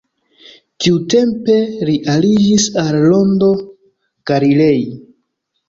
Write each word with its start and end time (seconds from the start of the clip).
Tiutempe 0.85 1.57
li 1.91 1.99
aliĝis 2.15 2.67
al 2.85 2.91
Rondo 3.05 3.53
Galilei. 4.33 4.85